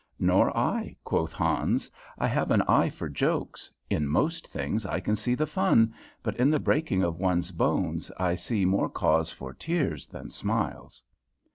"Nor 0.17 0.57
I," 0.57 0.95
quoth 1.03 1.31
Hans. 1.31 1.91
"I 2.17 2.25
have 2.27 2.49
an 2.49 2.63
eye 2.63 2.89
for 2.89 3.07
jokes. 3.07 3.71
In 3.87 4.07
most 4.07 4.47
things 4.47 4.83
I 4.83 4.99
can 4.99 5.15
see 5.15 5.35
the 5.35 5.45
fun, 5.45 5.93
but 6.23 6.35
in 6.37 6.49
the 6.49 6.59
breaking 6.59 7.03
of 7.03 7.19
one's 7.19 7.51
bones 7.51 8.11
I 8.17 8.33
see 8.33 8.65
more 8.65 8.89
cause 8.89 9.31
for 9.31 9.53
tears 9.53 10.07
than 10.07 10.31
smiles." 10.31 11.03